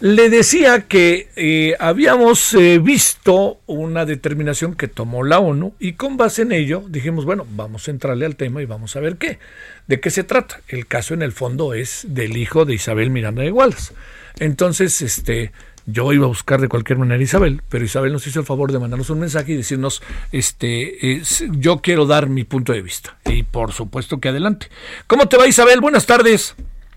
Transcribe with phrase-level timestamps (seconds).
[0.00, 6.18] Le decía que eh, habíamos eh, visto una determinación que tomó la ONU y con
[6.18, 9.38] base en ello dijimos, bueno, vamos a entrarle al tema y vamos a ver qué,
[9.86, 10.60] de qué se trata.
[10.68, 13.94] El caso en el fondo es del hijo de Isabel Miranda de Wallace.
[14.38, 15.52] Entonces, este,
[15.86, 18.72] yo iba a buscar de cualquier manera a Isabel, pero Isabel nos hizo el favor
[18.72, 21.22] de mandarnos un mensaje y decirnos, este,
[21.52, 23.16] yo quiero dar mi punto de vista.
[23.24, 24.68] Y por supuesto que adelante.
[25.06, 25.80] ¿Cómo te va Isabel?
[25.80, 26.54] Buenas tardes.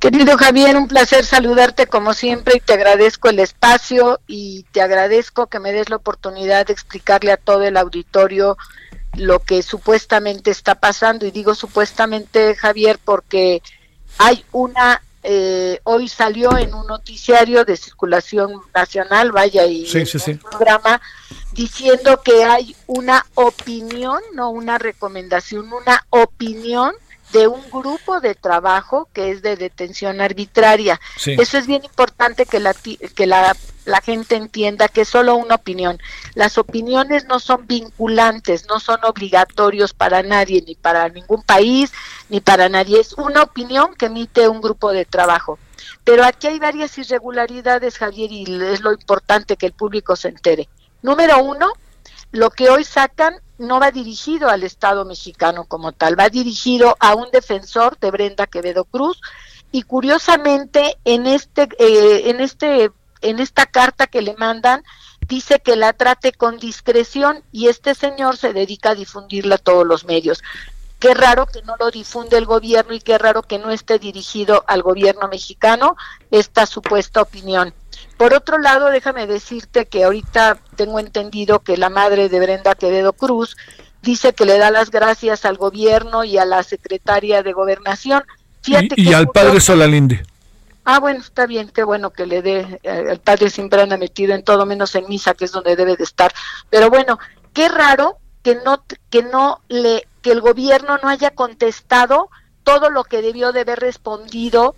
[0.00, 5.48] Querido Javier, un placer saludarte como siempre y te agradezco el espacio y te agradezco
[5.48, 8.56] que me des la oportunidad de explicarle a todo el auditorio
[9.12, 11.26] lo que supuestamente está pasando.
[11.26, 13.60] Y digo supuestamente, Javier, porque
[14.16, 21.02] hay una, eh, hoy salió en un noticiario de circulación nacional, vaya, y un programa
[21.52, 26.94] diciendo que hay una opinión, no una recomendación, una opinión
[27.32, 31.00] de un grupo de trabajo que es de detención arbitraria.
[31.24, 35.56] Eso es bien importante que la que la, la, gente entienda que es solo una
[35.56, 35.98] opinión.
[36.34, 41.92] Las opiniones no son vinculantes, no son obligatorios para nadie, ni para ningún país,
[42.28, 43.00] ni para nadie.
[43.00, 45.58] Es una opinión que emite un grupo de trabajo.
[46.04, 50.68] Pero aquí hay varias irregularidades, Javier, y es lo importante que el público se entere.
[51.02, 51.72] Número uno,
[52.32, 57.14] lo que hoy sacan no va dirigido al Estado mexicano como tal, va dirigido a
[57.14, 59.20] un defensor de Brenda Quevedo Cruz
[59.72, 64.82] y curiosamente en este eh, en este en esta carta que le mandan
[65.28, 69.86] dice que la trate con discreción y este señor se dedica a difundirla a todos
[69.86, 70.42] los medios.
[70.98, 74.64] Qué raro que no lo difunde el gobierno y qué raro que no esté dirigido
[74.66, 75.96] al gobierno mexicano
[76.30, 77.72] esta supuesta opinión.
[78.20, 83.14] Por otro lado, déjame decirte que ahorita tengo entendido que la madre de Brenda Quevedo
[83.14, 83.56] Cruz
[84.02, 88.22] dice que le da las gracias al gobierno y a la secretaria de gobernación.
[88.66, 90.22] y, al padre Solalinde.
[90.84, 94.34] Ah, bueno, está bien, qué bueno que le dé, eh, el padre siempre anda metido
[94.34, 96.30] en todo menos en misa, que es donde debe de estar.
[96.68, 97.18] Pero bueno,
[97.54, 102.28] qué raro que no, que no le, que el gobierno no haya contestado
[102.64, 104.74] todo lo que debió de haber respondido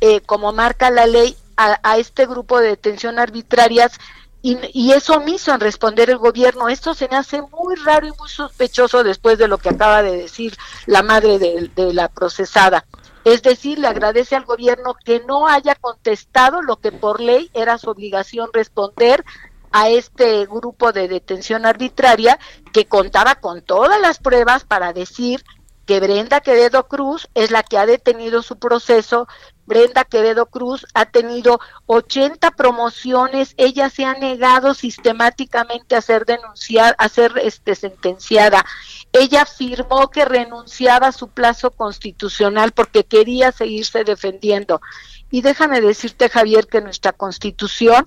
[0.00, 3.98] eh, como marca la ley a, este grupo de detención arbitrarias
[4.42, 6.68] y, y, es omiso en responder el gobierno.
[6.68, 10.16] Esto se me hace muy raro y muy sospechoso después de lo que acaba de
[10.16, 10.56] decir
[10.86, 12.84] la madre de, de, la procesada.
[13.24, 17.78] Es decir, le agradece al gobierno que no haya contestado lo que por ley era
[17.78, 19.24] su obligación responder
[19.72, 22.38] a este grupo de detención arbitraria
[22.72, 25.42] que contaba con todas las pruebas para decir
[25.86, 29.28] que Brenda Quevedo Cruz es la que ha detenido su proceso.
[29.66, 36.94] Brenda Quevedo Cruz ha tenido 80 promociones, ella se ha negado sistemáticamente a ser denunciada,
[36.98, 38.64] a ser este, sentenciada.
[39.12, 44.80] Ella afirmó que renunciaba a su plazo constitucional porque quería seguirse defendiendo.
[45.30, 48.06] Y déjame decirte, Javier, que nuestra constitución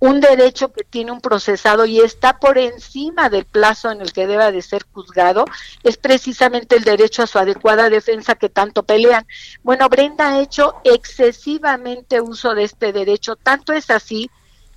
[0.00, 4.26] un derecho que tiene un procesado y está por encima del plazo en el que
[4.26, 5.44] deba de ser juzgado,
[5.84, 9.26] es precisamente el derecho a su adecuada defensa que tanto pelean.
[9.62, 14.30] Bueno, Brenda ha hecho excesivamente uso de este derecho, tanto es así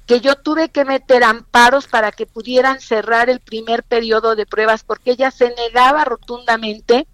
[0.05, 4.83] que yo tuve que meter amparos para que pudieran cerrar el primer periodo de pruebas
[4.83, 7.07] porque ella se negaba rotundamente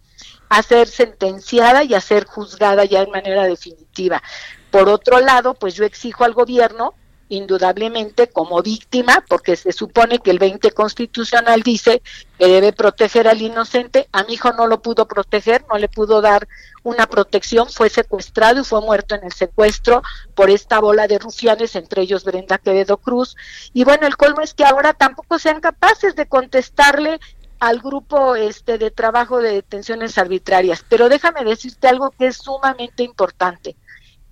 [0.50, 4.24] a ser sentenciada y a ser juzgada ya de manera definitiva.
[4.72, 6.96] Por otro lado, pues yo exijo al gobierno
[7.30, 12.02] indudablemente como víctima, porque se supone que el 20 constitucional dice
[12.38, 14.10] que debe proteger al inocente.
[14.12, 16.48] A mi hijo no lo pudo proteger, no le pudo dar
[16.84, 20.02] una protección, fue secuestrado y fue muerto en el secuestro
[20.36, 23.38] por esta bola de rufianes, entre ellos Brenda Quevedo Cruz.
[23.74, 27.20] Y bueno, el colmo es que ahora tampoco sean capaces de contestarle
[27.60, 30.84] al grupo este de trabajo de detenciones arbitrarias.
[30.88, 33.76] Pero déjame decirte algo que es sumamente importante.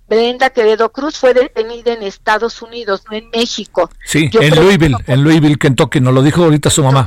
[0.08, 3.90] Brenda Quevedo Cruz fue detenida en Estados Unidos, no en México.
[4.04, 7.06] Sí, en Louisville, en Louisville, Kentucky, nos lo dijo ahorita su mamá.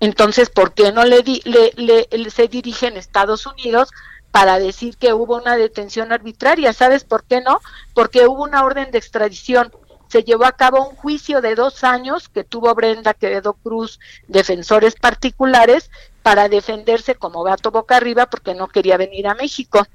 [0.00, 3.88] Entonces, ¿por qué no le, le, se dirige en Estados Unidos
[4.30, 6.72] para decir que hubo una detención arbitraria?
[6.72, 7.60] ¿Sabes por qué no?
[7.94, 9.72] Porque hubo una orden de extradición.
[10.08, 14.94] Se llevó a cabo un juicio de dos años que tuvo Brenda Quevedo Cruz, defensores
[14.94, 15.90] particulares,
[16.22, 19.86] para defenderse como gato boca arriba porque no quería venir a México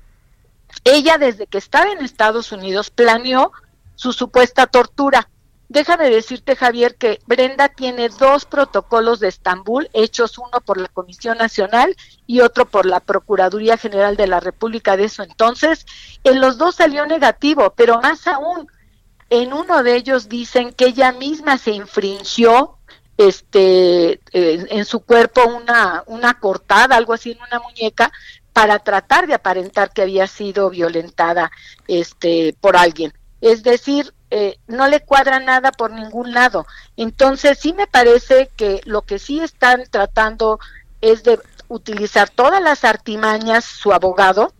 [0.83, 3.51] ella desde que estaba en Estados Unidos planeó
[3.95, 5.29] su supuesta tortura.
[5.69, 11.37] Déjame decirte, Javier, que Brenda tiene dos protocolos de Estambul, hechos uno por la Comisión
[11.37, 11.95] Nacional
[12.27, 15.85] y otro por la Procuraduría General de la República de eso entonces.
[16.23, 18.67] En los dos salió negativo, pero más aún,
[19.29, 22.77] en uno de ellos dicen que ella misma se infringió
[23.17, 28.11] este en su cuerpo una una cortada, algo así en una muñeca
[28.53, 31.51] para tratar de aparentar que había sido violentada
[31.87, 33.11] este por alguien.
[33.41, 36.65] Es decir, eh, no le cuadra nada por ningún lado.
[36.95, 40.59] Entonces sí me parece que lo que sí están tratando
[41.01, 44.53] es de utilizar todas las artimañas su abogado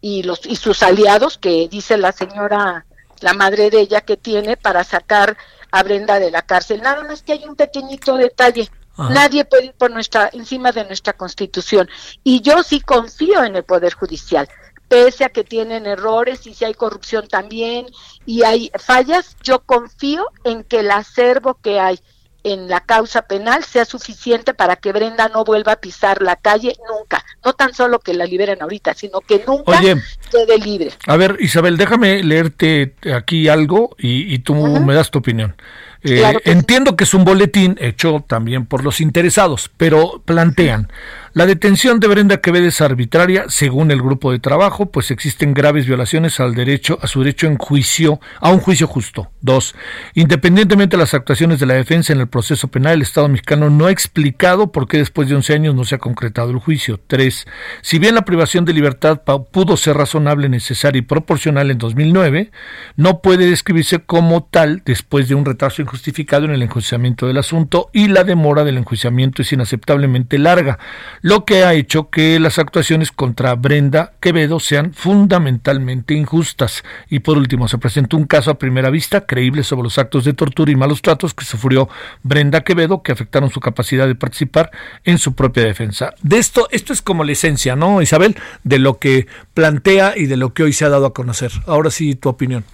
[0.00, 2.86] y los y sus aliados que dice la señora
[3.20, 5.36] la madre de ella que tiene para sacar
[5.70, 6.82] a Brenda de la cárcel.
[6.82, 8.70] Nada más que hay un pequeñito detalle.
[8.96, 11.88] Nadie puede ir por nuestra encima de nuestra Constitución
[12.22, 14.48] y yo sí confío en el poder judicial
[14.88, 17.86] pese a que tienen errores y si hay corrupción también
[18.26, 21.98] y hay fallas, yo confío en que el acervo que hay
[22.44, 26.76] en la causa penal sea suficiente para que Brenda no vuelva a pisar la calle
[26.88, 27.24] nunca.
[27.42, 30.90] No tan solo que la liberen ahorita, sino que nunca quede libre.
[31.06, 35.56] A ver, Isabel, déjame leerte aquí algo y, tú me das tu opinión.
[36.04, 40.90] Eh, entiendo que es un boletín hecho también por los interesados, pero plantean,
[41.34, 45.84] la detención de Brenda Quevedo es arbitraria, según el grupo de trabajo, pues existen graves
[45.84, 49.32] violaciones al derecho, a su derecho en juicio, a un juicio justo.
[49.40, 49.74] Dos,
[50.14, 53.86] independientemente de las actuaciones de la defensa en el proceso penal, el Estado mexicano no
[53.86, 57.00] ha explicado por qué después de 11 años no se ha concretado el juicio.
[57.04, 57.46] Tres,
[57.82, 62.52] si bien la privación de libertad pudo ser razonable, necesaria y proporcional en 2009,
[62.94, 67.90] no puede describirse como tal después de un retraso justificado en el enjuiciamiento del asunto
[67.92, 70.78] y la demora del enjuiciamiento es inaceptablemente larga,
[71.24, 76.84] lo que ha hecho que las actuaciones contra Brenda Quevedo sean fundamentalmente injustas.
[77.08, 80.34] Y por último, se presentó un caso a primera vista creíble sobre los actos de
[80.34, 81.88] tortura y malos tratos que sufrió
[82.22, 84.70] Brenda Quevedo que afectaron su capacidad de participar
[85.02, 86.12] en su propia defensa.
[86.20, 88.36] De esto, esto es como la esencia, ¿no, Isabel?
[88.62, 91.52] De lo que plantea y de lo que hoy se ha dado a conocer.
[91.66, 92.66] Ahora sí, tu opinión.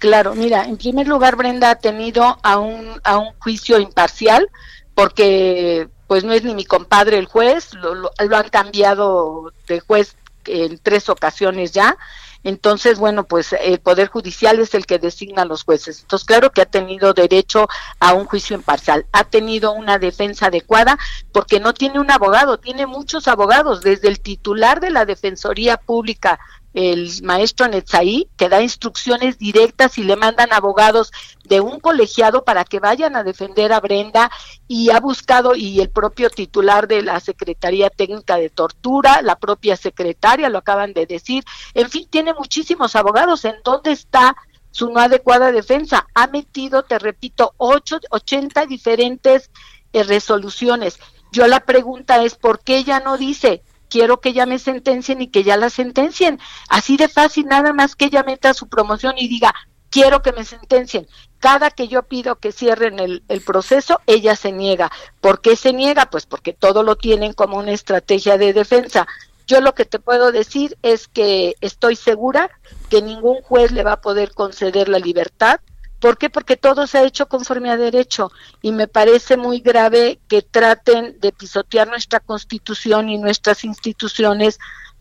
[0.00, 4.48] Claro, mira, en primer lugar Brenda ha tenido a un, a un juicio imparcial
[4.96, 10.16] porque pues no es ni mi compadre el juez, lo, lo, han cambiado de juez
[10.46, 11.96] en tres ocasiones ya.
[12.42, 16.02] Entonces, bueno, pues el Poder Judicial es el que designa a los jueces.
[16.02, 17.68] Entonces, claro que ha tenido derecho
[18.00, 20.98] a un juicio imparcial, ha tenido una defensa adecuada
[21.32, 26.38] porque no tiene un abogado, tiene muchos abogados, desde el titular de la Defensoría Pública
[26.74, 31.12] el maestro Netzaí, que da instrucciones directas y le mandan abogados
[31.44, 34.30] de un colegiado para que vayan a defender a Brenda
[34.66, 39.76] y ha buscado y el propio titular de la Secretaría Técnica de Tortura, la propia
[39.76, 41.44] secretaria, lo acaban de decir,
[41.74, 43.44] en fin, tiene muchísimos abogados.
[43.44, 44.36] ¿En dónde está
[44.72, 46.08] su no adecuada defensa?
[46.12, 49.50] Ha metido, te repito, ocho, 80 diferentes
[49.92, 50.98] eh, resoluciones.
[51.30, 55.28] Yo la pregunta es, ¿por qué ella no dice quiero que ya me sentencien y
[55.28, 56.38] que ya la sentencien.
[56.68, 59.54] Así de fácil, nada más que ella meta su promoción y diga,
[59.90, 61.06] quiero que me sentencien.
[61.38, 64.90] Cada que yo pido que cierren el, el, proceso, ella se niega.
[65.20, 66.06] ¿Por qué se niega?
[66.06, 69.06] Pues porque todo lo tienen como una estrategia de defensa.
[69.46, 72.50] Yo lo que te puedo decir es que estoy segura
[72.88, 75.60] que ningún juez le va a poder conceder la libertad
[76.04, 76.28] ¿Por qué?
[76.28, 78.30] Porque todo se ha hecho conforme a derecho
[78.60, 84.58] y me parece muy grave que traten de pisotear nuestra constitución y nuestras instituciones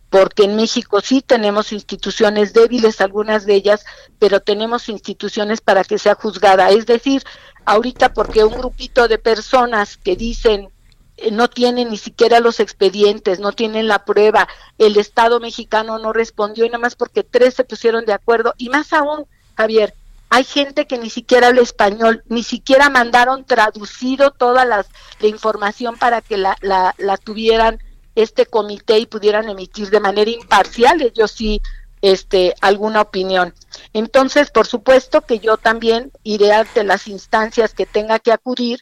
[0.10, 3.83] porque en México sí tenemos instituciones débiles, algunas de ellas,
[4.17, 6.69] pero tenemos instituciones para que sea juzgada.
[6.69, 7.22] Es decir,
[7.65, 10.69] ahorita porque un grupito de personas que dicen
[11.17, 16.13] eh, no tienen ni siquiera los expedientes, no tienen la prueba, el Estado mexicano no
[16.13, 19.25] respondió y nada más porque tres se pusieron de acuerdo y más aún,
[19.57, 19.95] Javier,
[20.33, 24.83] hay gente que ni siquiera habla español, ni siquiera mandaron traducido toda la
[25.21, 27.77] información para que la, la, la tuvieran
[28.15, 31.61] este comité y pudieran emitir de manera imparcial ellos sí
[32.01, 33.53] este alguna opinión.
[33.93, 38.79] Entonces, por supuesto que yo también iré ante las instancias que tenga que acudir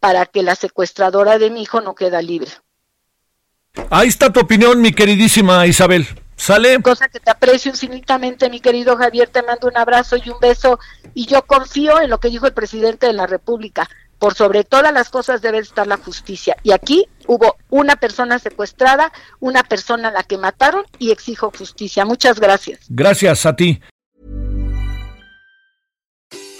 [0.00, 2.50] para que la secuestradora de mi hijo no quede libre.
[3.90, 6.06] Ahí está tu opinión, mi queridísima Isabel.
[6.36, 6.80] ¿Sale?
[6.82, 10.78] Cosa que te aprecio infinitamente, mi querido Javier, te mando un abrazo y un beso
[11.14, 13.88] y yo confío en lo que dijo el presidente de la República.
[14.18, 16.56] Por sobre todas las cosas debe estar la justicia.
[16.62, 22.04] Y aquí hubo una persona secuestrada, una persona a la que mataron y exijo justicia.
[22.04, 22.80] Muchas gracias.
[22.88, 23.80] Gracias a ti.